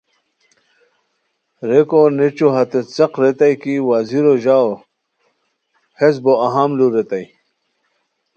ریکو 1.67 2.01
نیچو 2.17 2.47
ہتے 2.55 2.79
څیق 2.93 3.13
ریتائے 3.21 3.55
کی 3.61 3.73
وزیرو 3.89 4.33
ژاؤو 4.43 4.73
ہیس 5.99 6.15
بو 6.23 6.33
اہم 6.45 6.69
لو 6.77 6.87
ریتائے 6.93 7.25